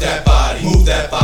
that 0.00 0.24
body, 0.24 0.64
move 0.64 0.86
that 0.86 1.10
body. 1.10 1.19